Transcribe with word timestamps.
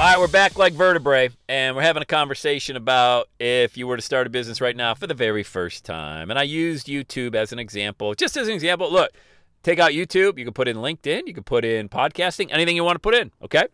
All 0.00 0.06
right, 0.06 0.18
we're 0.18 0.28
back 0.28 0.56
like 0.56 0.72
vertebrae, 0.72 1.28
and 1.46 1.76
we're 1.76 1.82
having 1.82 2.02
a 2.02 2.06
conversation 2.06 2.74
about 2.74 3.28
if 3.38 3.76
you 3.76 3.86
were 3.86 3.96
to 3.96 4.02
start 4.02 4.26
a 4.26 4.30
business 4.30 4.58
right 4.58 4.74
now 4.74 4.94
for 4.94 5.06
the 5.06 5.12
very 5.12 5.42
first 5.42 5.84
time. 5.84 6.30
And 6.30 6.38
I 6.38 6.42
used 6.44 6.86
YouTube 6.86 7.34
as 7.34 7.52
an 7.52 7.58
example. 7.58 8.14
Just 8.14 8.34
as 8.38 8.48
an 8.48 8.54
example, 8.54 8.90
look, 8.90 9.10
take 9.62 9.78
out 9.78 9.90
YouTube. 9.90 10.38
You 10.38 10.46
can 10.46 10.54
put 10.54 10.68
in 10.68 10.78
LinkedIn. 10.78 11.26
You 11.26 11.34
can 11.34 11.42
put 11.42 11.66
in 11.66 11.90
podcasting, 11.90 12.48
anything 12.50 12.76
you 12.76 12.82
want 12.82 12.94
to 12.94 13.00
put 13.00 13.14
in, 13.14 13.30
okay? 13.42 13.64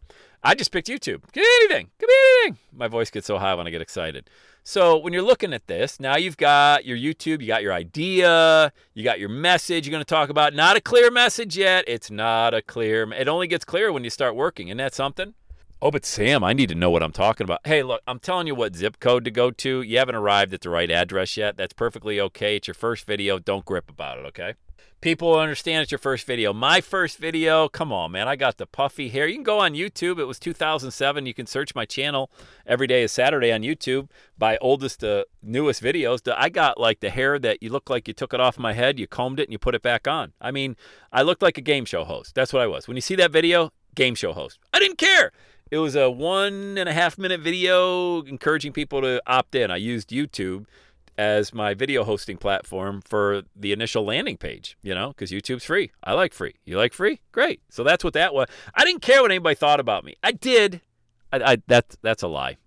I 0.43 0.57
just 0.57 0.73
picked 0.73 0.89
YouTube. 0.89 1.23
Could 1.33 1.43
be 1.43 1.49
anything. 1.61 1.91
Could 1.97 2.09
be 2.09 2.15
anything. 2.43 2.59
My 2.73 2.89
voice 2.89 3.09
gets 3.09 3.29
so 3.29 3.39
high 3.39 3.55
when 3.55 3.69
I 3.69 3.71
get 3.71 3.81
excited. 3.81 4.29
So 4.65 4.99
when 4.99 5.13
you're 5.13 5.23
looking 5.23 5.53
at 5.53 5.69
this, 5.69 6.01
now 6.01 6.17
you've 6.17 6.37
got 6.37 6.85
your 6.85 6.97
YouTube, 6.97 7.41
you 7.41 7.47
got 7.47 7.63
your 7.63 7.73
idea, 7.73 8.73
you 8.95 9.05
got 9.05 9.21
your 9.21 9.29
message 9.29 9.87
you're 9.87 9.93
going 9.93 10.05
to 10.05 10.05
talk 10.05 10.29
about. 10.29 10.55
Not 10.55 10.77
a 10.77 10.81
clear 10.81 11.09
message 11.13 11.57
yet. 11.57 11.85
It's 11.87 12.11
not 12.11 12.53
a 12.53 12.63
clear. 12.63 13.13
It 13.13 13.29
only 13.29 13.47
gets 13.47 13.65
clear 13.65 13.93
when 13.93 14.03
you 14.03 14.11
start 14.11 14.35
working. 14.35 14.67
Isn't 14.67 14.79
that 14.79 14.93
something? 14.93 15.35
Oh, 15.83 15.91
but 15.91 16.07
Sam, 16.07 16.43
I 16.43 16.55
need 16.55 16.71
to 16.71 16.75
know 16.75 16.89
what 16.89 17.03
I'm 17.03 17.13
talking 17.13 17.45
about. 17.45 17.61
Hey, 17.67 17.83
look, 17.83 18.01
I'm 18.09 18.19
telling 18.19 18.47
you 18.47 18.55
what 18.55 18.75
zip 18.75 18.99
code 18.99 19.27
to 19.27 19.31
go 19.31 19.51
to. 19.51 19.83
You 19.83 19.99
haven't 19.99 20.15
arrived 20.15 20.55
at 20.55 20.63
the 20.63 20.71
right 20.71 20.91
address 20.91 21.37
yet. 21.37 21.59
That's 21.59 21.75
perfectly 21.75 22.19
okay. 22.19 22.57
It's 22.57 22.67
your 22.67 22.75
first 22.75 23.07
video. 23.07 23.39
Don't 23.39 23.67
grip 23.67 23.91
about 23.91 24.19
it, 24.19 24.25
okay? 24.25 24.55
People 25.03 25.39
understand 25.39 25.83
it's 25.83 25.93
your 25.93 25.99
first 25.99 26.27
video. 26.27 26.55
My 26.55 26.81
first 26.81 27.19
video, 27.19 27.69
come 27.69 27.93
on, 27.93 28.13
man. 28.13 28.27
I 28.27 28.37
got 28.37 28.57
the 28.57 28.65
puffy 28.65 29.11
hair. 29.11 29.27
You 29.27 29.35
can 29.35 29.43
go 29.43 29.61
on 29.61 29.75
YouTube. 29.75 30.19
It 30.19 30.25
was 30.25 30.39
2007. 30.39 31.27
You 31.27 31.35
can 31.35 31.47
search 31.47 31.75
my 31.75 31.85
channel 31.85 32.31
every 32.67 32.87
day 32.87 33.03
is 33.03 33.13
Saturday 33.13 33.53
on 33.53 33.61
YouTube 33.61 34.09
by 34.39 34.57
oldest 34.63 35.01
to 35.01 35.27
newest 35.43 35.83
videos. 35.83 36.27
I 36.35 36.49
got 36.49 36.81
like 36.81 37.01
the 37.01 37.11
hair 37.11 37.39
that 37.41 37.63
you 37.63 37.69
look 37.69 37.91
like 37.91 38.09
you 38.09 38.15
took 38.15 38.33
it 38.33 38.41
off 38.41 38.59
my 38.59 38.73
head, 38.73 38.99
you 38.99 39.07
combed 39.07 39.41
it, 39.41 39.45
and 39.45 39.53
you 39.53 39.59
put 39.59 39.75
it 39.75 39.83
back 39.83 40.09
on. 40.09 40.33
I 40.41 40.53
mean, 40.53 40.75
I 41.13 41.21
looked 41.21 41.43
like 41.43 41.59
a 41.59 41.61
game 41.61 41.85
show 41.85 42.05
host. 42.05 42.35
That's 42.35 42.55
what 42.55 42.63
I 42.63 42.67
was. 42.67 42.89
When 42.89 42.97
you 42.97 43.03
see 43.03 43.17
that 43.17 43.31
video, 43.31 43.73
game 43.95 44.15
show 44.15 44.33
host. 44.33 44.59
I 44.73 44.79
didn't 44.79 44.99
care. 44.99 45.33
It 45.69 45.79
was 45.79 45.97
a 45.97 46.09
one 46.09 46.79
and 46.79 46.89
a 46.89 46.93
half 46.93 47.19
minute 47.19 47.41
video 47.41 48.23
encouraging 48.23 48.73
people 48.73 49.01
to 49.01 49.21
opt 49.27 49.55
in. 49.57 49.71
I 49.71 49.77
used 49.77 50.11
YouTube 50.11 50.67
as 51.19 51.53
my 51.53 51.75
video 51.75 52.05
hosting 52.05 52.37
platform 52.37 53.01
for 53.01 53.43
the 53.57 53.73
initial 53.73 54.05
landing 54.05 54.37
page, 54.37 54.77
you 54.83 54.95
know, 54.95 55.09
because 55.09 55.33
YouTube's 55.33 55.65
free. 55.65 55.91
I 56.05 56.13
like 56.13 56.33
free. 56.33 56.55
You 56.65 56.77
like 56.77 56.93
free? 56.93 57.21
Great. 57.33 57.61
So 57.69 57.83
that's 57.83 58.05
what 58.05 58.13
that 58.13 58.33
was. 58.33 58.49
I 58.75 58.85
didn't 58.85 59.03
care 59.03 59.23
what 59.23 59.33
anybody 59.33 59.57
thought 59.57 59.81
about 59.81 60.05
me. 60.05 60.15
I 60.23 60.33
did. 60.33 60.83
I, 61.33 61.53
I 61.53 61.57
that's 61.67 61.97
that's 62.01 62.23
a 62.23 62.29
lie. 62.29 62.59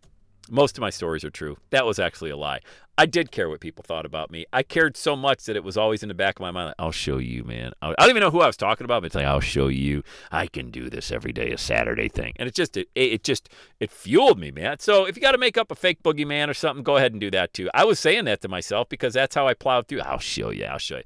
Most 0.50 0.78
of 0.78 0.82
my 0.82 0.90
stories 0.90 1.24
are 1.24 1.30
true. 1.30 1.58
That 1.70 1.86
was 1.86 2.00
actually 2.00 2.30
a 2.30 2.38
lie. 2.38 2.60
I 3.00 3.06
did 3.06 3.32
care 3.32 3.48
what 3.48 3.62
people 3.62 3.82
thought 3.88 4.06
about 4.06 4.30
me. 4.30 4.46
I 4.52 4.62
cared 4.62 4.98
so 4.98 5.16
much 5.16 5.46
that 5.46 5.56
it 5.56 5.64
was 5.64 5.78
always 5.78 6.04
in 6.04 6.10
the 6.10 6.14
back 6.14 6.36
of 6.36 6.42
my 6.42 6.52
mind. 6.52 6.68
Like, 6.68 6.76
I'll 6.80 6.92
show 6.92 7.18
you, 7.18 7.46
man. 7.46 7.72
I 7.82 7.94
don't 7.98 8.10
even 8.10 8.20
know 8.20 8.30
who 8.30 8.42
I 8.42 8.48
was 8.48 8.58
talking 8.58 8.84
about, 8.84 9.04
but 9.04 9.06
it's 9.06 9.16
like 9.16 9.26
I'll 9.26 9.40
show 9.40 9.68
you. 9.68 10.04
I 10.34 10.48
can 10.48 10.70
do 10.70 10.90
this 10.90 11.10
every 11.10 11.32
day, 11.32 11.52
a 11.54 11.58
Saturday 11.58 12.10
thing, 12.10 12.34
and 12.36 12.50
it 12.50 12.54
just 12.54 12.76
it, 12.76 12.90
it 12.96 13.24
just 13.24 13.48
it 13.80 13.90
fueled 13.90 14.38
me, 14.38 14.52
man. 14.52 14.80
So 14.80 15.06
if 15.06 15.16
you 15.16 15.22
got 15.22 15.32
to 15.32 15.38
make 15.38 15.58
up 15.58 15.72
a 15.72 15.76
fake 15.76 16.04
boogeyman 16.04 16.50
or 16.50 16.54
something, 16.54 16.84
go 16.84 16.98
ahead 16.98 17.14
and 17.14 17.22
do 17.22 17.32
that 17.32 17.54
too. 17.54 17.70
I 17.74 17.86
was 17.86 18.00
saying 18.00 18.26
that 18.26 18.42
to 18.42 18.50
myself 18.50 18.90
because 18.90 19.14
that's 19.14 19.34
how 19.34 19.48
I 19.48 19.54
plowed 19.54 19.88
through. 19.88 20.02
I'll 20.02 20.20
show 20.20 20.50
you. 20.50 20.66
I'll 20.66 20.78
show 20.78 20.98
you. 20.98 21.04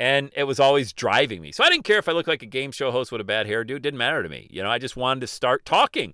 And 0.00 0.30
it 0.34 0.44
was 0.44 0.58
always 0.58 0.92
driving 0.92 1.40
me. 1.40 1.52
So 1.52 1.62
I 1.62 1.70
didn't 1.70 1.84
care 1.84 1.98
if 1.98 2.08
I 2.08 2.12
looked 2.12 2.28
like 2.28 2.42
a 2.42 2.46
game 2.46 2.72
show 2.72 2.90
host 2.90 3.12
with 3.12 3.20
a 3.20 3.24
bad 3.24 3.46
hairdo. 3.46 3.76
It 3.76 3.82
didn't 3.82 3.98
matter 3.98 4.22
to 4.22 4.28
me. 4.28 4.48
You 4.50 4.64
know, 4.64 4.70
I 4.70 4.78
just 4.78 4.96
wanted 4.96 5.20
to 5.20 5.26
start 5.28 5.64
talking. 5.64 6.12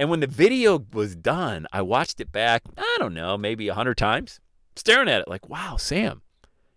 And 0.00 0.08
when 0.08 0.20
the 0.20 0.26
video 0.26 0.82
was 0.94 1.14
done, 1.14 1.66
I 1.74 1.82
watched 1.82 2.22
it 2.22 2.32
back, 2.32 2.62
I 2.78 2.96
don't 2.98 3.12
know, 3.12 3.36
maybe 3.36 3.68
a 3.68 3.74
hundred 3.74 3.98
times 3.98 4.40
staring 4.74 5.10
at 5.10 5.20
it 5.20 5.28
like, 5.28 5.50
wow, 5.50 5.76
Sam, 5.76 6.22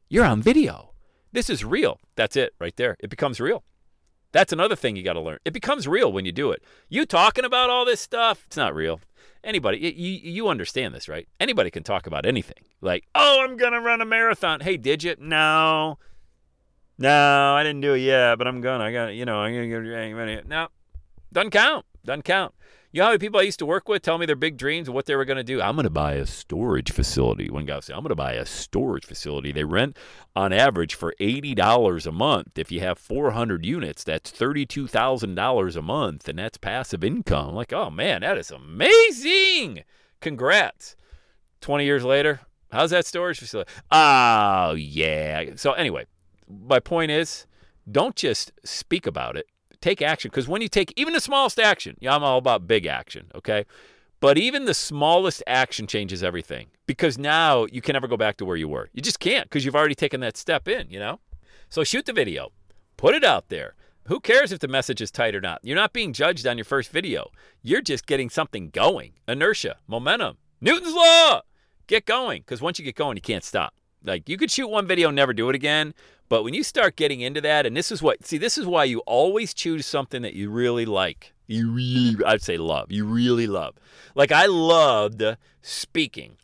you're 0.09 0.25
on 0.25 0.41
video. 0.41 0.93
This 1.31 1.49
is 1.49 1.63
real. 1.63 2.01
That's 2.17 2.35
it 2.35 2.53
right 2.59 2.75
there. 2.75 2.97
It 2.99 3.09
becomes 3.09 3.39
real. 3.39 3.63
That's 4.33 4.51
another 4.51 4.75
thing 4.75 4.97
you 4.97 5.03
got 5.03 5.13
to 5.13 5.21
learn. 5.21 5.37
It 5.45 5.53
becomes 5.53 5.87
real 5.87 6.11
when 6.11 6.25
you 6.25 6.33
do 6.33 6.51
it. 6.51 6.63
You 6.89 7.05
talking 7.05 7.45
about 7.45 7.69
all 7.69 7.85
this 7.85 8.01
stuff, 8.01 8.43
it's 8.45 8.57
not 8.57 8.75
real. 8.75 8.99
Anybody, 9.41 9.77
you, 9.77 10.09
you 10.31 10.49
understand 10.49 10.93
this, 10.93 11.07
right? 11.07 11.25
Anybody 11.39 11.71
can 11.71 11.83
talk 11.83 12.05
about 12.05 12.25
anything. 12.25 12.65
Like, 12.81 13.05
oh, 13.15 13.39
I'm 13.41 13.55
going 13.55 13.71
to 13.71 13.79
run 13.79 14.01
a 14.01 14.05
marathon. 14.05 14.59
Hey, 14.59 14.75
did 14.75 15.01
you? 15.01 15.15
No. 15.17 15.97
No, 16.97 17.55
I 17.55 17.63
didn't 17.63 17.81
do 17.81 17.93
it 17.93 17.99
yet, 17.99 18.37
but 18.37 18.47
I'm 18.47 18.59
going 18.59 18.79
to. 18.79 18.85
I 18.85 18.91
got, 18.91 19.07
you 19.13 19.23
know, 19.23 19.37
I'm 19.39 19.53
going 19.53 19.69
to 19.69 19.81
get, 19.81 20.13
ready. 20.13 20.41
no. 20.45 20.67
Doesn't 21.31 21.51
count. 21.51 21.85
Doesn't 22.03 22.23
count. 22.23 22.53
You 22.93 22.99
know 22.99 23.05
how 23.05 23.09
many 23.09 23.17
people 23.17 23.39
I 23.39 23.43
used 23.43 23.57
to 23.57 23.65
work 23.65 23.89
with 23.89 24.03
tell 24.03 24.19
me 24.19 24.27
their 24.27 24.35
big 24.35 24.55
dreams 24.55 24.87
and 24.87 24.93
what 24.93 25.07
they 25.07 25.15
were 25.15 25.25
going 25.25 25.37
to 25.37 25.43
do? 25.43 25.59
I'm 25.59 25.73
going 25.73 25.85
to 25.85 25.89
buy 25.89 26.13
a 26.13 26.27
storage 26.27 26.91
facility. 26.91 27.49
One 27.49 27.65
guy 27.65 27.79
said, 27.79 27.95
I'm 27.95 28.03
going 28.03 28.09
to 28.09 28.15
buy 28.15 28.33
a 28.33 28.45
storage 28.45 29.07
facility. 29.07 29.51
They 29.51 29.63
rent 29.63 29.97
on 30.35 30.53
average 30.53 30.93
for 30.93 31.15
$80 31.19 32.05
a 32.05 32.11
month. 32.11 32.59
If 32.59 32.71
you 32.71 32.81
have 32.81 32.99
400 32.99 33.65
units, 33.65 34.03
that's 34.03 34.31
$32,000 34.31 35.75
a 35.75 35.81
month, 35.81 36.29
and 36.29 36.37
that's 36.37 36.59
passive 36.59 37.03
income. 37.03 37.49
I'm 37.49 37.55
like, 37.55 37.73
oh 37.73 37.89
man, 37.89 38.21
that 38.21 38.37
is 38.37 38.51
amazing. 38.51 39.85
Congrats. 40.21 40.95
20 41.61 41.85
years 41.85 42.03
later, 42.03 42.41
how's 42.71 42.91
that 42.91 43.07
storage 43.07 43.39
facility? 43.39 43.71
Oh, 43.89 44.75
yeah. 44.77 45.55
So, 45.55 45.73
anyway, 45.73 46.05
my 46.47 46.79
point 46.79 47.09
is 47.09 47.47
don't 47.91 48.15
just 48.15 48.51
speak 48.63 49.07
about 49.07 49.35
it 49.35 49.47
take 49.83 50.01
action. 50.01 50.29
Because 50.29 50.47
when 50.47 50.61
you 50.61 50.67
take 50.67 50.93
even 50.95 51.13
the 51.13 51.19
smallest 51.19 51.59
action, 51.59 51.97
yeah, 51.99 52.15
I'm 52.15 52.23
all 52.23 52.37
about 52.37 52.67
big 52.67 52.85
action, 52.85 53.29
okay? 53.35 53.65
But 54.19 54.37
even 54.37 54.65
the 54.65 54.73
smallest 54.73 55.43
action 55.45 55.85
changes 55.85 56.23
everything 56.23 56.67
because 56.87 57.17
now 57.17 57.65
you 57.71 57.81
can 57.81 57.93
never 57.93 58.07
go 58.07 58.17
back 58.17 58.37
to 58.37 58.45
where 58.45 58.55
you 58.55 58.69
were. 58.69 58.89
You 58.93 59.01
just 59.01 59.19
can't 59.19 59.45
because 59.45 59.65
you've 59.65 59.75
already 59.75 59.95
taken 59.95 60.21
that 60.21 60.37
step 60.37 60.67
in, 60.67 60.89
you 60.89 60.99
know? 60.99 61.19
So 61.69 61.83
shoot 61.83 62.05
the 62.05 62.13
video, 62.13 62.51
put 62.97 63.15
it 63.15 63.23
out 63.23 63.49
there. 63.49 63.75
Who 64.07 64.19
cares 64.19 64.51
if 64.51 64.59
the 64.59 64.67
message 64.67 65.01
is 65.01 65.11
tight 65.11 65.35
or 65.35 65.41
not? 65.41 65.59
You're 65.63 65.75
not 65.77 65.93
being 65.93 66.13
judged 66.13 66.45
on 66.47 66.57
your 66.57 66.65
first 66.65 66.89
video. 66.89 67.31
You're 67.61 67.81
just 67.81 68.05
getting 68.05 68.29
something 68.29 68.69
going. 68.69 69.13
Inertia, 69.27 69.77
momentum, 69.87 70.37
Newton's 70.59 70.93
law. 70.93 71.41
Get 71.87 72.05
going 72.05 72.41
because 72.41 72.61
once 72.61 72.79
you 72.79 72.85
get 72.85 72.95
going, 72.95 73.17
you 73.17 73.21
can't 73.21 73.43
stop. 73.43 73.73
Like 74.03 74.27
you 74.27 74.37
could 74.37 74.51
shoot 74.51 74.67
one 74.67 74.87
video 74.87 75.09
and 75.09 75.15
never 75.15 75.33
do 75.33 75.49
it 75.49 75.55
again, 75.55 75.93
but 76.29 76.43
when 76.43 76.53
you 76.53 76.63
start 76.63 76.95
getting 76.95 77.21
into 77.21 77.41
that, 77.41 77.65
and 77.65 77.75
this 77.75 77.91
is 77.91 78.01
what, 78.01 78.25
see, 78.25 78.37
this 78.37 78.57
is 78.57 78.65
why 78.65 78.83
you 78.85 78.99
always 79.01 79.53
choose 79.53 79.85
something 79.85 80.21
that 80.21 80.33
you 80.33 80.49
really 80.49 80.85
like. 80.85 81.33
You 81.47 81.71
really, 81.71 82.23
I'd 82.25 82.41
say 82.41 82.57
love. 82.57 82.91
You 82.91 83.05
really 83.05 83.47
love. 83.47 83.75
Like 84.15 84.31
I 84.31 84.45
loved 84.45 85.23
speaking. 85.61 86.37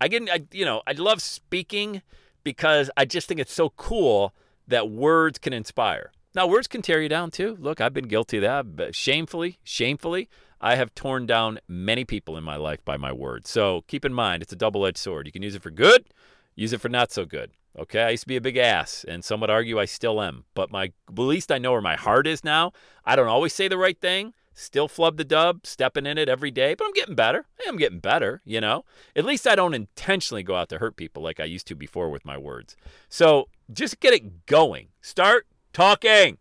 I 0.00 0.08
get, 0.08 0.28
I, 0.30 0.44
you 0.52 0.64
know, 0.64 0.82
I 0.86 0.92
love 0.92 1.22
speaking 1.22 2.02
because 2.44 2.90
I 2.96 3.04
just 3.04 3.28
think 3.28 3.40
it's 3.40 3.52
so 3.52 3.70
cool 3.70 4.34
that 4.68 4.90
words 4.90 5.38
can 5.38 5.52
inspire. 5.52 6.12
Now, 6.34 6.46
words 6.46 6.66
can 6.66 6.82
tear 6.82 7.00
you 7.00 7.08
down 7.08 7.30
too. 7.30 7.56
Look, 7.58 7.80
I've 7.80 7.94
been 7.94 8.08
guilty 8.08 8.36
of 8.36 8.42
that. 8.42 8.76
But 8.76 8.94
shamefully, 8.94 9.58
shamefully, 9.64 10.28
I 10.60 10.76
have 10.76 10.94
torn 10.94 11.26
down 11.26 11.60
many 11.66 12.04
people 12.04 12.36
in 12.36 12.44
my 12.44 12.56
life 12.56 12.84
by 12.84 12.96
my 12.96 13.12
words. 13.12 13.48
So 13.48 13.84
keep 13.88 14.04
in 14.04 14.12
mind, 14.12 14.42
it's 14.42 14.52
a 14.52 14.56
double 14.56 14.84
edged 14.86 14.98
sword. 14.98 15.26
You 15.26 15.32
can 15.32 15.42
use 15.42 15.54
it 15.54 15.62
for 15.62 15.70
good, 15.70 16.06
use 16.56 16.72
it 16.72 16.80
for 16.80 16.88
not 16.88 17.12
so 17.12 17.24
good. 17.24 17.52
Okay, 17.78 18.02
I 18.02 18.10
used 18.10 18.22
to 18.22 18.28
be 18.28 18.36
a 18.36 18.40
big 18.40 18.56
ass, 18.56 19.04
and 19.06 19.22
some 19.22 19.40
would 19.40 19.50
argue 19.50 19.78
I 19.78 19.84
still 19.84 20.20
am. 20.20 20.44
But 20.54 20.72
my 20.72 20.92
at 21.08 21.18
least 21.18 21.52
I 21.52 21.58
know 21.58 21.72
where 21.72 21.82
my 21.82 21.94
heart 21.94 22.26
is 22.26 22.42
now. 22.42 22.72
I 23.04 23.14
don't 23.14 23.28
always 23.28 23.52
say 23.52 23.68
the 23.68 23.78
right 23.78 24.00
thing. 24.00 24.32
Still 24.54 24.88
flub 24.88 25.18
the 25.18 25.24
dub, 25.24 25.66
stepping 25.66 26.06
in 26.06 26.16
it 26.16 26.30
every 26.30 26.50
day, 26.50 26.72
but 26.72 26.86
I'm 26.86 26.94
getting 26.94 27.14
better. 27.14 27.44
I'm 27.68 27.76
getting 27.76 27.98
better, 27.98 28.40
you 28.46 28.58
know. 28.58 28.86
At 29.14 29.26
least 29.26 29.46
I 29.46 29.54
don't 29.54 29.74
intentionally 29.74 30.42
go 30.42 30.56
out 30.56 30.70
to 30.70 30.78
hurt 30.78 30.96
people 30.96 31.22
like 31.22 31.38
I 31.38 31.44
used 31.44 31.66
to 31.66 31.74
before 31.74 32.08
with 32.08 32.24
my 32.24 32.38
words. 32.38 32.74
So 33.10 33.50
just 33.70 34.00
get 34.00 34.14
it 34.14 34.46
going. 34.46 34.88
Start 35.02 35.46
talking. 35.74 36.38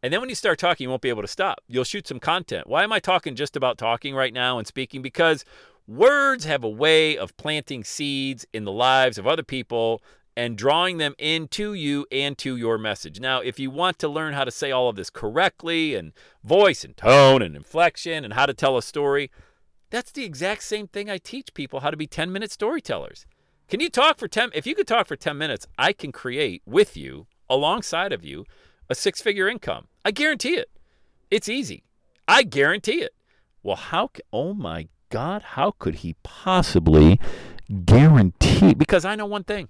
And 0.00 0.12
then 0.12 0.20
when 0.20 0.28
you 0.28 0.36
start 0.36 0.60
talking, 0.60 0.84
you 0.84 0.90
won't 0.90 1.02
be 1.02 1.08
able 1.08 1.22
to 1.22 1.28
stop. 1.28 1.58
You'll 1.66 1.82
shoot 1.82 2.06
some 2.06 2.20
content. 2.20 2.68
Why 2.68 2.84
am 2.84 2.92
I 2.92 3.00
talking 3.00 3.34
just 3.34 3.56
about 3.56 3.78
talking 3.78 4.14
right 4.14 4.32
now 4.32 4.58
and 4.58 4.66
speaking? 4.66 5.02
Because 5.02 5.44
words 5.86 6.44
have 6.44 6.64
a 6.64 6.68
way 6.68 7.16
of 7.16 7.36
planting 7.36 7.84
seeds 7.84 8.46
in 8.52 8.64
the 8.64 8.72
lives 8.72 9.18
of 9.18 9.26
other 9.26 9.42
people 9.42 10.02
and 10.36 10.58
drawing 10.58 10.98
them 10.98 11.14
into 11.18 11.72
you 11.72 12.06
and 12.12 12.36
to 12.36 12.56
your 12.56 12.76
message. 12.76 13.20
Now, 13.20 13.40
if 13.40 13.58
you 13.58 13.70
want 13.70 13.98
to 14.00 14.08
learn 14.08 14.34
how 14.34 14.44
to 14.44 14.50
say 14.50 14.70
all 14.70 14.88
of 14.88 14.96
this 14.96 15.08
correctly 15.08 15.94
and 15.94 16.12
voice 16.44 16.84
and 16.84 16.96
tone 16.96 17.40
and 17.40 17.56
inflection 17.56 18.24
and 18.24 18.34
how 18.34 18.44
to 18.44 18.52
tell 18.52 18.76
a 18.76 18.82
story, 18.82 19.30
that's 19.88 20.12
the 20.12 20.24
exact 20.24 20.62
same 20.64 20.88
thing 20.88 21.08
I 21.08 21.18
teach 21.18 21.54
people 21.54 21.80
how 21.80 21.90
to 21.90 21.96
be 21.96 22.06
10 22.06 22.30
minute 22.32 22.52
storytellers. 22.52 23.24
Can 23.68 23.80
you 23.80 23.88
talk 23.88 24.18
for 24.18 24.28
10 24.28 24.50
if 24.54 24.66
you 24.66 24.74
could 24.74 24.86
talk 24.86 25.06
for 25.06 25.16
10 25.16 25.38
minutes, 25.38 25.66
I 25.78 25.92
can 25.92 26.12
create 26.12 26.62
with 26.66 26.96
you 26.96 27.26
alongside 27.48 28.12
of 28.12 28.24
you 28.24 28.44
a 28.88 28.94
six-figure 28.94 29.48
income. 29.48 29.88
I 30.04 30.10
guarantee 30.10 30.56
it. 30.56 30.70
It's 31.30 31.48
easy. 31.48 31.84
I 32.28 32.42
guarantee 32.42 33.02
it. 33.02 33.14
Well, 33.62 33.76
how 33.76 34.10
oh 34.32 34.54
my 34.54 34.88
god, 35.10 35.42
how 35.42 35.72
could 35.72 35.96
he 35.96 36.16
possibly 36.22 37.18
guarantee 37.84 38.74
because 38.74 39.04
I 39.04 39.14
know 39.14 39.26
one 39.26 39.44
thing. 39.44 39.68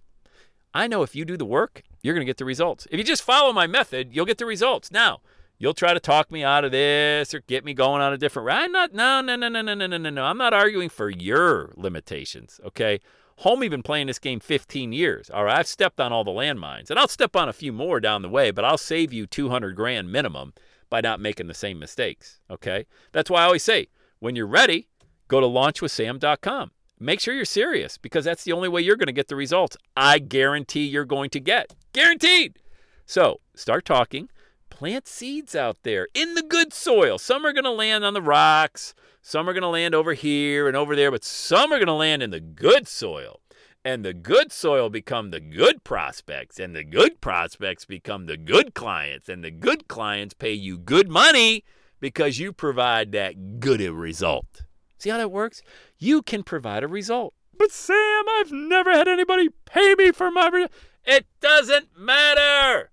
I 0.75 0.87
know 0.87 1.03
if 1.03 1.17
you 1.17 1.25
do 1.25 1.37
the 1.37 1.45
work, 1.45 1.83
you're 2.03 2.15
going 2.15 2.25
to 2.25 2.29
get 2.29 2.37
the 2.37 2.45
results. 2.45 2.87
If 2.91 2.99
you 2.99 3.05
just 3.05 3.23
follow 3.23 3.53
my 3.53 3.67
method, 3.67 4.15
you'll 4.15 4.27
get 4.27 4.39
the 4.39 4.47
results. 4.47 4.91
Now, 4.91 5.21
you'll 5.59 5.75
try 5.75 5.95
to 5.95 6.01
talk 6.01 6.31
me 6.31 6.45
out 6.45 6.65
of 6.65 6.73
this 6.73 7.33
or 7.33 7.41
get 7.41 7.65
me 7.65 7.73
going 7.73 8.03
on 8.03 8.13
a 8.13 8.19
different 8.19 8.47
route. 8.47 8.65
I'm 8.65 8.73
not, 8.73 8.93
no, 8.93 9.21
no, 9.23 9.37
no, 9.37 9.49
no, 9.49 9.63
no, 9.63 9.75
no, 9.75 9.87
no, 9.87 10.11
no. 10.11 10.25
I'm 10.25 10.37
not 10.37 10.53
arguing 10.53 10.91
for 10.91 11.09
your 11.09 11.73
limitations, 11.77 12.61
okay? 12.65 13.01
Homie 13.41 13.71
been 13.71 13.83
playing 13.83 14.07
this 14.07 14.19
game 14.19 14.41
15 14.41 14.93
years. 14.93 15.31
All 15.31 15.45
right, 15.45 15.59
I've 15.59 15.67
stepped 15.67 16.01
on 16.01 16.13
all 16.13 16.25
the 16.25 16.31
landmines, 16.31 16.91
and 16.91 16.99
I'll 16.99 17.09
step 17.09 17.35
on 17.35 17.49
a 17.49 17.55
few 17.55 17.73
more 17.73 18.01
down 18.01 18.23
the 18.23 18.29
way, 18.29 18.51
but 18.51 18.65
I'll 18.65 18.79
save 18.79 19.13
you 19.13 19.27
200 19.27 19.75
grand 19.75 20.13
minimum 20.13 20.53
by 20.91 21.01
not 21.01 21.21
making 21.21 21.47
the 21.47 21.55
same 21.55 21.79
mistakes, 21.79 22.41
okay? 22.51 22.87
That's 23.13 23.31
why 23.31 23.43
I 23.43 23.47
always 23.47 23.63
say, 23.63 23.89
when 24.19 24.37
you're 24.37 24.47
ready, 24.47 24.89
go 25.29 25.41
to 25.41 25.47
launchwithsam.com 25.47 26.71
make 26.99 27.21
sure 27.21 27.35
you're 27.35 27.45
serious 27.45 27.99
because 27.99 28.25
that's 28.25 28.45
the 28.45 28.53
only 28.53 28.69
way 28.69 28.81
you're 28.81 28.97
going 28.97 29.07
to 29.07 29.13
get 29.13 29.29
the 29.29 29.37
results 29.37 29.77
I 29.97 30.19
guarantee 30.19 30.87
you're 30.87 31.05
going 31.05 31.31
to 31.31 31.41
get. 31.41 31.75
Guaranteed. 31.93 32.59
So 33.05 33.41
start 33.55 33.85
talking. 33.85 34.29
Plant 34.71 35.07
seeds 35.07 35.55
out 35.55 35.79
there 35.85 36.09
in 36.15 36.35
the 36.35 36.43
good 36.43 36.73
soil. 36.73 37.19
Some 37.19 37.47
are 37.47 37.53
going 37.53 37.65
to 37.65 37.71
land 37.71 38.05
on 38.05 38.15
the 38.15 38.23
rocks. 38.23 38.95
Some 39.23 39.49
are 39.49 39.53
going 39.53 39.63
to 39.63 39.69
land 39.69 39.95
over 39.95 40.15
here 40.15 40.69
and 40.69 40.77
over 40.77 40.95
there, 40.95 41.11
but 41.11 41.25
some 41.25 41.73
are 41.73 41.79
going 41.79 41.87
to 41.87 41.93
land 41.93 42.23
in 42.23 42.31
the 42.31 42.41
good 42.41 42.87
soil. 42.87 43.41
And 43.85 44.05
the 44.05 44.15
good 44.15 44.53
soil 44.53 44.91
become 44.91 45.31
the 45.31 45.41
good 45.41 45.85
prospects, 45.85 46.59
and 46.59 46.75
the 46.75 46.83
good 46.83 47.21
prospects 47.21 47.85
become 47.85 48.27
the 48.27 48.37
good 48.37 48.75
clients, 48.75 49.29
and 49.29 49.45
the 49.45 49.51
good 49.53 49.87
clients 49.87 50.35
pay 50.35 50.53
you 50.53 50.77
good 50.77 51.09
money 51.09 51.65
because 52.01 52.41
you 52.41 52.53
provide 52.53 53.13
that 53.13 53.61
good 53.61 53.81
result. 53.81 54.66
See 54.99 55.11
how 55.11 55.19
that 55.19 55.31
works? 55.31 55.63
You 55.99 56.23
can 56.23 56.43
provide 56.43 56.83
a 56.83 56.89
result. 56.89 57.35
But 57.59 57.73
Sam, 57.73 58.25
I've 58.39 58.53
never 58.53 58.93
had 58.93 59.09
anybody 59.09 59.49
pay 59.65 59.95
me 59.95 60.13
for 60.13 60.31
my. 60.31 60.49
Re-. 60.49 60.69
It 61.05 61.27
doesn't 61.41 61.99
matter. 61.99 62.91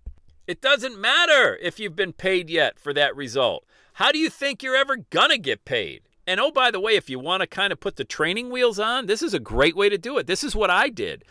It 0.48 0.62
doesn't 0.62 1.00
matter 1.00 1.58
if 1.62 1.80
you've 1.80 1.96
been 1.96 2.14
paid 2.14 2.50
yet 2.50 2.80
for 2.80 2.94
that 2.94 3.16
result. 3.16 3.66
How 3.94 4.12
do 4.12 4.20
you 4.20 4.30
think 4.30 4.62
you're 4.62 4.76
ever 4.76 4.98
gonna 4.98 5.38
get 5.38 5.66
paid? 5.66 6.04
And 6.26 6.40
oh, 6.40 6.52
by 6.52 6.72
the 6.72 6.80
way, 6.80 6.96
if 6.96 7.10
you 7.10 7.20
want 7.20 7.42
to 7.42 7.48
kind 7.48 7.74
of 7.74 7.80
put 7.80 7.98
the 7.98 8.06
training 8.06 8.50
wheels 8.50 8.80
on, 8.80 9.08
this 9.08 9.22
is 9.22 9.34
a 9.34 9.40
great 9.40 9.76
way 9.76 9.90
to 9.90 9.98
do 9.98 10.18
it. 10.18 10.28
This 10.28 10.44
is 10.44 10.56
what 10.56 10.70
I 10.70 10.90
did. 10.90 11.24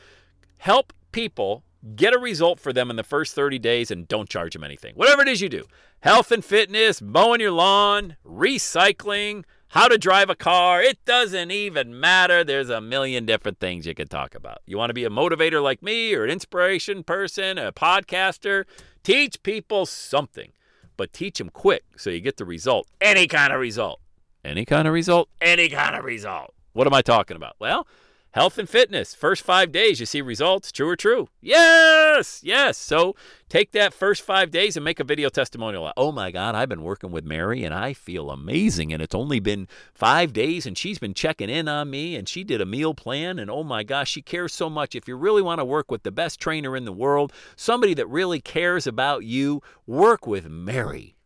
Help 0.59 0.93
people 1.13 1.65
get 1.97 2.15
a 2.15 2.19
result 2.19 2.61
for 2.61 2.73
them 2.73 2.91
in 2.91 2.97
the 2.97 3.03
first 3.03 3.35
30 3.35 3.59
days 3.59 3.91
and 3.91 4.07
don't 4.07 4.29
charge 4.29 4.53
them 4.53 4.65
anything. 4.65 4.95
Whatever 4.95 5.23
it 5.23 5.29
is 5.29 5.41
you 5.41 5.49
do 5.49 5.65
health 6.01 6.33
and 6.33 6.45
fitness, 6.45 7.01
mowing 7.01 7.41
your 7.41 7.53
lawn, 7.53 8.17
recycling, 8.25 9.45
how 9.73 9.89
to 9.89 9.97
drive 9.97 10.29
a 10.29 10.35
car. 10.35 10.83
It 10.83 11.03
doesn't 11.07 11.51
even 11.51 11.99
matter. 11.99 12.45
There's 12.45 12.69
a 12.69 12.81
million 12.81 13.25
different 13.25 13.59
things 13.59 13.87
you 13.87 13.95
could 13.95 14.11
talk 14.11 14.35
about. 14.35 14.59
You 14.67 14.77
want 14.77 14.91
to 14.91 14.95
be 14.95 15.05
a 15.05 15.11
motivator 15.11 15.63
like 15.63 15.83
me 15.83 16.15
or 16.15 16.25
an 16.25 16.31
inspiration 16.31 17.03
person, 17.03 17.57
a 17.57 17.73
podcaster? 17.73 18.65
Teach 19.03 19.43
people 19.43 19.87
something, 19.87 20.53
but 20.99 21.15
teach 21.15 21.39
them 21.39 21.49
quick 21.49 21.85
so 21.97 22.11
you 22.11 22.21
get 22.21 22.37
the 22.37 22.45
result. 22.45 22.87
Any 23.01 23.27
kind 23.27 23.51
of 23.51 23.61
result. 23.61 24.01
Any 24.45 24.67
kind 24.67 24.87
of 24.87 24.93
result? 24.93 25.31
Any 25.41 25.71
kind 25.71 25.97
of 25.97 26.05
result. 26.05 26.53
What 26.75 26.87
am 26.87 26.93
I 26.93 27.01
talking 27.01 27.39
about? 27.39 27.57
Well, 27.59 27.87
Health 28.33 28.57
and 28.57 28.67
fitness, 28.67 29.15
first 29.15 29.43
five 29.43 29.71
days, 29.71 30.01
you 30.01 30.07
see 30.07 30.23
results. 30.23 30.73
True 30.73 30.89
or 30.89 30.97
true? 30.97 31.29
Yes, 31.43 32.41
yes. 32.43 32.79
So 32.79 33.15
take 33.51 33.73
that 33.73 33.93
first 33.93 34.23
five 34.23 34.51
days 34.51 34.75
and 34.75 34.83
make 34.83 34.99
a 34.99 35.05
video 35.05 35.29
testimonial. 35.29 35.93
Oh 35.99 36.13
my 36.13 36.31
God, 36.31 36.55
I've 36.55 36.71
been 36.71 36.83
working 36.83 37.11
with 37.11 37.27
Mary 37.27 37.63
and 37.63 37.75
I 37.75 37.93
feel 37.93 38.31
amazing. 38.31 38.91
And 38.91 39.03
it's 39.03 39.15
only 39.15 39.39
been 39.39 39.69
five 39.93 40.33
days 40.33 40.65
and 40.65 40.79
she's 40.79 40.99
been 40.99 41.13
checking 41.13 41.51
in 41.51 41.69
on 41.69 41.91
me 41.91 42.17
and 42.17 42.27
she 42.27 42.43
did 42.43 42.63
a 42.63 42.67
meal 42.67 42.95
plan. 42.95 43.39
And 43.39 43.51
oh 43.51 43.63
my 43.65 43.83
gosh, 43.83 44.09
she 44.09 44.23
cares 44.23 44.55
so 44.55 44.71
much. 44.71 44.95
If 44.95 45.07
you 45.07 45.15
really 45.15 45.43
want 45.43 45.59
to 45.59 45.65
work 45.67 45.91
with 45.91 46.03
the 46.03 46.11
best 46.11 46.41
trainer 46.41 46.75
in 46.75 46.87
the 46.87 46.93
world, 46.93 47.35
somebody 47.55 47.93
that 47.93 48.09
really 48.09 48.41
cares 48.41 48.87
about 48.87 49.25
you, 49.25 49.61
work 49.87 50.27
with 50.27 50.49
Mary. 50.49 51.17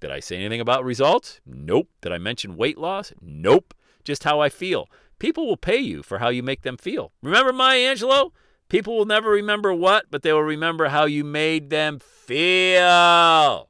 Did 0.00 0.10
I 0.10 0.20
say 0.20 0.36
anything 0.36 0.62
about 0.62 0.82
results? 0.82 1.42
Nope. 1.44 1.90
Did 2.00 2.12
I 2.12 2.16
mention 2.16 2.56
weight 2.56 2.78
loss? 2.78 3.12
Nope. 3.20 3.74
Just 4.02 4.24
how 4.24 4.40
I 4.40 4.48
feel. 4.48 4.88
People 5.18 5.46
will 5.46 5.56
pay 5.56 5.78
you 5.78 6.02
for 6.02 6.18
how 6.18 6.28
you 6.28 6.42
make 6.42 6.62
them 6.62 6.76
feel. 6.76 7.12
Remember 7.22 7.52
Maya 7.52 7.94
Angelou? 7.94 8.30
People 8.68 8.96
will 8.96 9.06
never 9.06 9.30
remember 9.30 9.72
what, 9.72 10.06
but 10.10 10.22
they 10.22 10.32
will 10.32 10.42
remember 10.42 10.88
how 10.88 11.06
you 11.06 11.24
made 11.24 11.70
them 11.70 11.98
feel. 11.98 13.68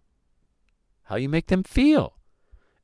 How 1.04 1.16
you 1.16 1.28
make 1.28 1.46
them 1.46 1.62
feel. 1.62 2.14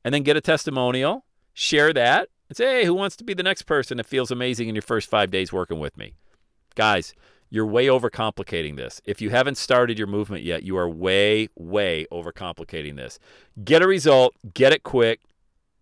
And 0.03 0.13
then 0.13 0.23
get 0.23 0.37
a 0.37 0.41
testimonial, 0.41 1.25
share 1.53 1.91
that, 1.93 2.29
and 2.47 2.55
say, 2.55 2.81
hey, 2.81 2.85
who 2.85 2.93
wants 2.93 3.15
to 3.17 3.23
be 3.23 3.33
the 3.33 3.43
next 3.43 3.63
person 3.63 3.97
that 3.97 4.05
feels 4.05 4.31
amazing 4.31 4.69
in 4.69 4.75
your 4.75 4.81
first 4.81 5.09
five 5.09 5.29
days 5.29 5.51
working 5.51 5.79
with 5.79 5.97
me? 5.97 6.13
Guys, 6.75 7.13
you're 7.49 7.65
way 7.65 7.87
overcomplicating 7.87 8.77
this. 8.77 9.01
If 9.05 9.21
you 9.21 9.29
haven't 9.29 9.57
started 9.57 9.97
your 9.97 10.07
movement 10.07 10.43
yet, 10.43 10.63
you 10.63 10.77
are 10.77 10.89
way, 10.89 11.49
way 11.55 12.05
overcomplicating 12.11 12.95
this. 12.95 13.19
Get 13.63 13.81
a 13.81 13.87
result, 13.87 14.35
get 14.53 14.73
it 14.73 14.83
quick, 14.83 15.21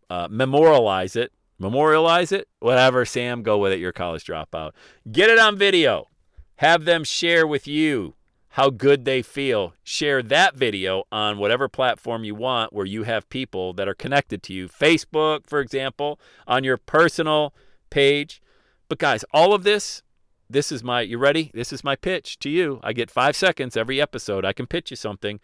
uh, 0.09 0.27
memorialize 0.30 1.15
it, 1.15 1.31
memorialize 1.59 2.31
it, 2.31 2.47
whatever, 2.59 3.05
Sam, 3.05 3.44
go 3.44 3.57
with 3.57 3.71
it. 3.71 3.79
You're 3.79 3.91
a 3.91 3.94
college 3.94 4.25
dropout. 4.25 4.71
Get 5.11 5.29
it 5.29 5.39
on 5.39 5.57
video. 5.57 6.09
Have 6.57 6.85
them 6.85 7.03
share 7.03 7.45
with 7.47 7.67
you 7.67 8.15
how 8.50 8.69
good 8.69 9.05
they 9.05 9.21
feel. 9.21 9.73
Share 9.83 10.21
that 10.21 10.55
video 10.55 11.05
on 11.11 11.38
whatever 11.38 11.67
platform 11.67 12.23
you 12.23 12.35
want 12.35 12.71
where 12.71 12.85
you 12.85 13.03
have 13.03 13.29
people 13.29 13.73
that 13.73 13.88
are 13.88 13.95
connected 13.95 14.44
to 14.44 14.53
you. 14.53 14.67
Facebook, 14.67 15.47
for 15.47 15.59
example, 15.59 16.19
on 16.47 16.63
your 16.63 16.77
personal 16.77 17.53
page. 17.89 18.41
But 18.89 18.99
guys, 18.99 19.25
all 19.33 19.53
of 19.53 19.63
this, 19.63 20.03
this 20.49 20.71
is 20.71 20.83
my, 20.83 21.01
you 21.01 21.17
ready? 21.17 21.49
This 21.53 21.73
is 21.73 21.83
my 21.83 21.95
pitch 21.95 22.38
to 22.39 22.49
you. 22.49 22.79
I 22.83 22.94
get 22.94 23.09
five 23.09 23.35
seconds 23.35 23.75
every 23.75 23.99
episode. 23.99 24.45
I 24.45 24.54
can 24.54 24.68
pitch 24.68 24.92
you 24.92 24.97
something. 24.97 25.39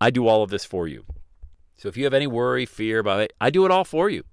I 0.00 0.10
do 0.10 0.26
all 0.26 0.42
of 0.42 0.50
this 0.50 0.64
for 0.64 0.86
you. 0.86 1.06
So 1.76 1.88
if 1.88 1.96
you 1.96 2.04
have 2.04 2.12
any 2.12 2.26
worry, 2.26 2.66
fear 2.66 2.98
about 2.98 3.20
it, 3.20 3.32
I 3.40 3.48
do 3.48 3.64
it 3.64 3.70
all 3.70 3.84
for 3.84 4.10
you 4.10 4.24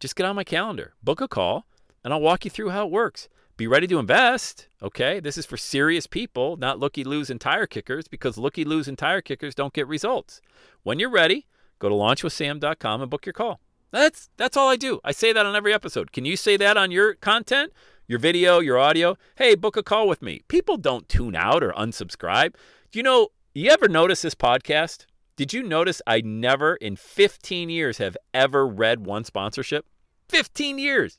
just 0.00 0.16
get 0.16 0.26
on 0.26 0.36
my 0.36 0.44
calendar, 0.44 0.94
book 1.02 1.20
a 1.20 1.28
call, 1.28 1.66
and 2.02 2.12
I'll 2.12 2.20
walk 2.20 2.44
you 2.44 2.50
through 2.50 2.70
how 2.70 2.86
it 2.86 2.92
works. 2.92 3.28
Be 3.56 3.66
ready 3.68 3.86
to 3.86 3.98
invest. 4.00 4.66
Okay. 4.82 5.20
This 5.20 5.38
is 5.38 5.46
for 5.46 5.56
serious 5.56 6.06
people, 6.06 6.56
not 6.56 6.80
looky 6.80 7.04
loos 7.04 7.30
and 7.30 7.40
tire 7.40 7.66
kickers, 7.66 8.08
because 8.08 8.36
looky 8.36 8.64
loos 8.64 8.88
and 8.88 8.98
tire 8.98 9.22
kickers 9.22 9.54
don't 9.54 9.72
get 9.72 9.86
results. 9.86 10.40
When 10.82 10.98
you're 10.98 11.10
ready, 11.10 11.46
go 11.78 11.88
to 11.88 11.94
launchwithsam.com 11.94 13.00
and 13.00 13.10
book 13.10 13.26
your 13.26 13.32
call. 13.32 13.60
That's 13.92 14.28
that's 14.36 14.56
all 14.56 14.68
I 14.68 14.74
do. 14.76 15.00
I 15.04 15.12
say 15.12 15.32
that 15.32 15.46
on 15.46 15.54
every 15.54 15.72
episode. 15.72 16.10
Can 16.10 16.24
you 16.24 16.36
say 16.36 16.56
that 16.56 16.76
on 16.76 16.90
your 16.90 17.14
content, 17.14 17.72
your 18.08 18.18
video, 18.18 18.58
your 18.58 18.76
audio? 18.76 19.16
Hey, 19.36 19.54
book 19.54 19.76
a 19.76 19.84
call 19.84 20.08
with 20.08 20.20
me. 20.20 20.42
People 20.48 20.76
don't 20.76 21.08
tune 21.08 21.36
out 21.36 21.62
or 21.62 21.70
unsubscribe. 21.72 22.54
Do 22.90 22.98
you 22.98 23.04
know, 23.04 23.28
you 23.54 23.70
ever 23.70 23.86
notice 23.86 24.22
this 24.22 24.34
podcast? 24.34 25.06
Did 25.36 25.52
you 25.52 25.64
notice 25.64 26.00
I 26.06 26.20
never 26.20 26.76
in 26.76 26.94
15 26.94 27.68
years 27.68 27.98
have 27.98 28.16
ever 28.32 28.64
read 28.64 29.04
one 29.04 29.24
sponsorship? 29.24 29.84
15 30.28 30.78
years. 30.78 31.18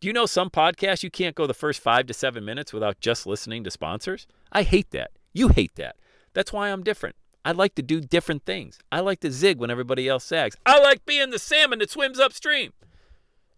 Do 0.00 0.06
you 0.06 0.12
know 0.12 0.26
some 0.26 0.50
podcasts 0.50 1.02
you 1.02 1.10
can't 1.10 1.34
go 1.34 1.48
the 1.48 1.54
first 1.54 1.80
five 1.80 2.06
to 2.06 2.14
seven 2.14 2.44
minutes 2.44 2.72
without 2.72 3.00
just 3.00 3.26
listening 3.26 3.64
to 3.64 3.70
sponsors? 3.72 4.28
I 4.52 4.62
hate 4.62 4.92
that. 4.92 5.10
You 5.32 5.48
hate 5.48 5.74
that. 5.74 5.96
That's 6.32 6.52
why 6.52 6.70
I'm 6.70 6.84
different. 6.84 7.16
I 7.44 7.52
like 7.52 7.74
to 7.74 7.82
do 7.82 8.00
different 8.00 8.44
things. 8.44 8.78
I 8.92 9.00
like 9.00 9.18
to 9.20 9.32
zig 9.32 9.58
when 9.58 9.70
everybody 9.70 10.08
else 10.08 10.26
zags. 10.26 10.56
I 10.64 10.78
like 10.78 11.04
being 11.04 11.30
the 11.30 11.38
salmon 11.38 11.80
that 11.80 11.90
swims 11.90 12.20
upstream. 12.20 12.72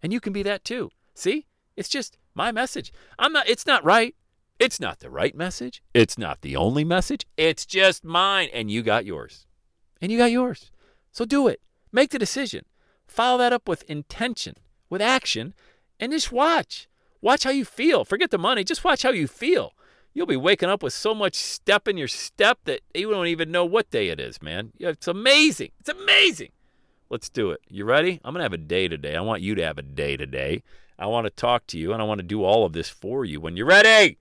And 0.02 0.10
you 0.10 0.20
can 0.20 0.32
be 0.32 0.42
that 0.42 0.64
too. 0.64 0.90
See? 1.12 1.46
It's 1.76 1.88
just 1.88 2.16
my 2.34 2.50
message. 2.50 2.92
I'm 3.18 3.32
not 3.34 3.46
it's 3.46 3.66
not 3.66 3.84
right. 3.84 4.14
It's 4.58 4.80
not 4.80 5.00
the 5.00 5.10
right 5.10 5.34
message. 5.34 5.82
It's 5.92 6.16
not 6.16 6.40
the 6.40 6.56
only 6.56 6.84
message. 6.84 7.26
It's 7.36 7.66
just 7.66 8.04
mine 8.04 8.48
and 8.54 8.70
you 8.70 8.82
got 8.82 9.04
yours. 9.04 9.44
And 10.00 10.12
you 10.12 10.18
got 10.18 10.30
yours. 10.30 10.70
So 11.12 11.24
do 11.24 11.48
it. 11.48 11.60
Make 11.92 12.10
the 12.10 12.18
decision. 12.18 12.64
Follow 13.06 13.38
that 13.38 13.52
up 13.52 13.68
with 13.68 13.82
intention 13.84 14.54
with 14.90 15.02
action 15.02 15.54
and 15.98 16.12
just 16.12 16.32
watch. 16.32 16.88
Watch 17.20 17.44
how 17.44 17.50
you 17.50 17.64
feel. 17.64 18.04
Forget 18.04 18.30
the 18.30 18.38
money. 18.38 18.64
Just 18.64 18.84
watch 18.84 19.02
how 19.02 19.10
you 19.10 19.26
feel. 19.26 19.72
You'll 20.14 20.26
be 20.26 20.36
waking 20.36 20.68
up 20.68 20.82
with 20.82 20.92
so 20.92 21.14
much 21.14 21.34
step 21.34 21.86
in 21.88 21.96
your 21.96 22.08
step 22.08 22.58
that 22.64 22.80
you 22.94 23.10
don't 23.10 23.26
even 23.26 23.50
know 23.50 23.64
what 23.64 23.90
day 23.90 24.08
it 24.08 24.20
is, 24.20 24.40
man. 24.42 24.72
It's 24.78 25.08
amazing. 25.08 25.70
It's 25.80 25.88
amazing. 25.88 26.50
Let's 27.10 27.28
do 27.28 27.50
it. 27.50 27.60
You 27.68 27.84
ready? 27.84 28.20
I'm 28.24 28.34
going 28.34 28.40
to 28.40 28.44
have 28.44 28.52
a 28.52 28.58
day 28.58 28.88
today. 28.88 29.16
I 29.16 29.20
want 29.20 29.42
you 29.42 29.54
to 29.54 29.64
have 29.64 29.78
a 29.78 29.82
day 29.82 30.16
today. 30.16 30.62
I 30.98 31.06
want 31.06 31.26
to 31.26 31.30
talk 31.30 31.66
to 31.68 31.78
you 31.78 31.92
and 31.92 32.02
I 32.02 32.04
want 32.04 32.18
to 32.18 32.26
do 32.26 32.44
all 32.44 32.64
of 32.64 32.72
this 32.72 32.88
for 32.88 33.24
you. 33.24 33.40
When 33.40 33.56
you're 33.56 33.66
ready, 33.66 34.18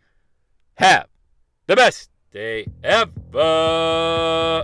have 0.75 1.07
the 1.65 1.75
best 1.75 2.09
day 2.31 2.67
ever. 2.83 4.63